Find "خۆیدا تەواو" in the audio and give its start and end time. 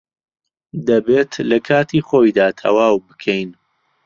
2.07-2.97